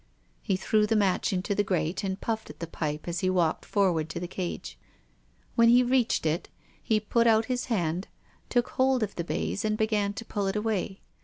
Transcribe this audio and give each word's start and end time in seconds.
He 0.41 0.55
threw 0.55 0.87
the 0.87 0.95
match 0.95 1.31
into 1.31 1.53
the 1.53 1.63
grate, 1.63 2.03
and 2.03 2.19
puffed 2.19 2.49
at 2.49 2.59
the 2.59 2.65
pipe 2.65 3.07
as 3.07 3.19
he 3.19 3.29
walked 3.29 3.65
forward 3.65 4.09
to 4.09 4.19
the 4.19 4.27
cage. 4.27 4.79
When 5.53 5.69
he 5.69 5.83
reached 5.83 6.25
it 6.25 6.49
he 6.81 6.99
put 6.99 7.27
out 7.27 7.45
his 7.45 7.65
hand, 7.65 8.07
took 8.49 8.69
hold 8.69 9.03
of 9.03 9.13
the 9.13 9.23
baize 9.23 9.63
and 9.63 9.77
began 9.77 10.13
to 10.13 10.25
pull 10.25 10.47
it 10.47 10.55
away. 10.55 11.01